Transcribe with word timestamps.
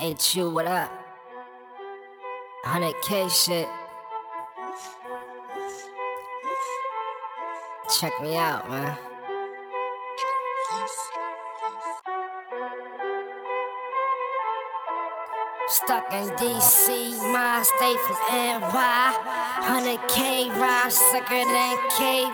Ain't 0.00 0.34
you 0.34 0.50
what 0.50 0.66
up? 0.66 0.90
100k 2.64 3.30
shit. 3.30 3.68
Check 8.00 8.12
me 8.20 8.36
out, 8.36 8.68
man. 8.68 8.98
Stuck 15.74 16.06
in 16.12 16.28
DC, 16.38 17.18
my 17.32 17.60
state 17.64 17.98
from 18.06 18.14
NY. 18.30 19.14
100k 19.58 20.48
ride 20.54 20.92
sicker 20.92 21.42
than 21.42 21.74
KY. 21.90 22.30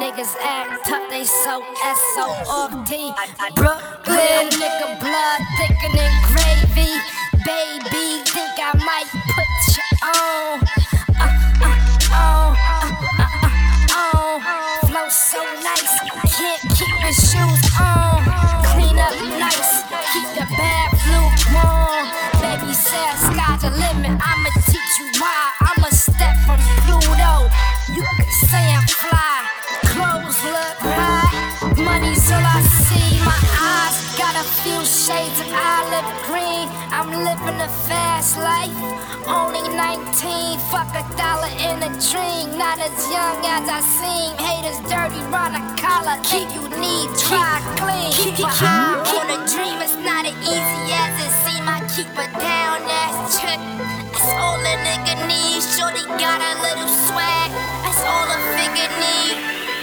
Niggas 0.00 0.34
act 0.40 0.86
tough, 0.88 1.10
they 1.10 1.24
so 1.24 1.60
S-O-F-T. 1.84 3.12
Brooklyn, 3.54 4.48
nigga, 4.48 4.88
blood 5.04 5.40
thicker 5.60 5.92
than 5.92 6.12
gravy. 6.32 6.92
Baby, 7.44 8.24
think 8.24 8.56
I 8.56 8.80
might 8.80 9.12
put 9.36 9.52
you 9.76 9.84
on. 10.08 10.62
Uh, 11.20 11.36
uh, 11.60 11.76
on, 12.16 12.56
uh, 12.72 13.36
uh, 13.92 14.08
on. 14.24 14.88
Flow 14.88 15.08
so 15.10 15.44
nice, 15.60 15.94
can't 16.32 16.64
keep 16.80 16.96
your 16.96 17.12
shoes 17.12 17.64
on. 17.78 18.24
Clean 18.72 18.98
up 18.98 19.12
nice, 19.38 19.84
keep 20.14 20.28
the 20.32 20.46
bathroom 20.56 20.92
warm. 21.22 21.31
Baby 23.62 23.70
said 23.70 23.70
sky's 23.70 23.70
the 23.70 23.70
limit, 23.70 24.20
I'ma 24.20 24.50
teach 24.66 24.98
you 24.98 25.20
why. 25.20 25.52
I'ma 25.60 25.88
step 25.90 26.36
from 26.46 26.58
Pluto, 26.82 27.48
you 27.94 28.02
can 28.02 28.30
say 28.50 28.74
I'm 28.74 28.86
fly. 28.88 29.46
Clothes 29.86 30.42
look 30.42 30.82
right, 30.82 31.74
money's 31.78 32.30
all 32.30 32.42
I 32.42 32.60
see. 32.62 33.22
My 33.22 33.38
eyes 33.62 34.18
got 34.18 34.34
a 34.34 34.44
few 34.62 34.82
shades 34.84 35.38
of 35.40 35.50
olive 35.54 36.10
green. 36.26 36.68
I'm 36.90 37.10
living 37.10 37.60
a 37.60 37.68
fast 37.86 38.36
life, 38.38 38.74
only 39.28 39.62
19. 39.68 40.58
Fuck 40.70 40.90
a 40.98 41.04
dollar 41.16 41.52
in 41.62 41.82
a 41.82 41.90
dream, 42.02 42.58
not 42.58 42.78
as 42.78 42.98
young 43.10 43.38
as 43.46 43.68
I 43.68 43.80
seem. 43.80 44.36
Haters 44.38 44.80
dirty, 44.90 45.22
round 45.30 45.54
a 45.54 45.62
collar, 45.78 46.18
keep 46.26 46.50
you 46.54 46.66
need 46.80 47.08
dry 47.28 47.62
clean. 47.78 48.10
Keep 48.10 48.40
it 48.40 48.46
high 48.46 48.91
got 56.22 56.38
a 56.38 56.54
little 56.62 56.86
swag. 56.86 57.50
That's 57.82 57.98
all 58.06 58.30
a 58.30 58.38
figure 58.54 58.94
need. 59.02 59.34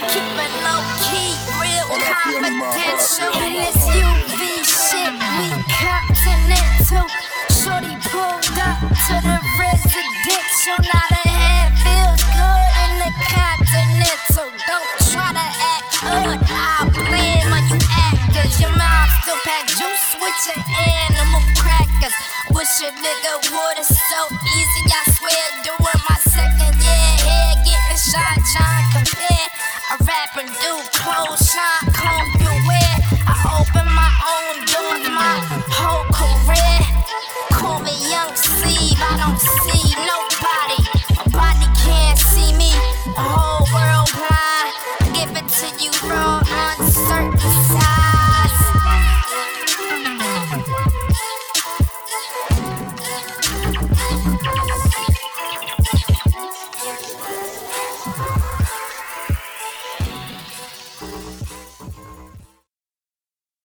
Keep 0.07 0.39
it 0.39 0.53
low 0.63 0.79
key, 1.03 1.35
real 1.59 1.87
confidential. 1.99 3.27
And 3.43 3.59
this 3.59 3.75
UV 3.91 4.63
shit, 4.63 5.11
we 5.35 5.51
continental. 5.67 7.11
Shorty 7.59 7.91
pulled 8.07 8.55
up 8.55 8.79
to 8.79 9.15
the 9.19 9.37
residential. 9.59 10.79
Now 10.79 11.05
the 11.11 11.23
head 11.27 11.75
feels 11.83 12.23
good 12.23 12.71
in 12.87 12.91
the 13.03 13.11
continental. 13.19 14.47
Don't 14.63 14.91
try 15.11 15.35
to 15.35 15.47
act 15.75 15.91
hood. 16.07 16.39
I'll 16.55 16.87
blend 16.87 17.51
when 17.51 17.63
you 17.67 17.79
act. 17.99 18.31
Cause 18.31 18.55
your 18.63 18.71
mom 18.79 19.07
still 19.27 19.39
pack 19.43 19.67
juice 19.67 20.07
with 20.23 20.39
your 20.47 20.63
animal 20.87 21.18
rapper 30.35 30.47
do 30.47 30.99
cold 30.99 31.37
side. 31.37 31.78